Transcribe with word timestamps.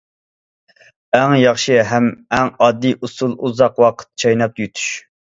ئەڭ 1.17 1.33
ياخشى 1.39 1.75
ھەم 1.89 2.07
ئەڭ 2.37 2.49
ئاددىي 2.67 2.95
ئۇسۇلى 3.07 3.37
ئۇزاق 3.49 3.77
ۋاقىت 3.85 4.09
چايناپ 4.23 4.63
يۇتۇش. 4.63 4.87